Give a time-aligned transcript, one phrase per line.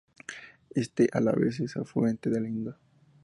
[0.71, 2.75] Este, a la vez, es afluente del Indo.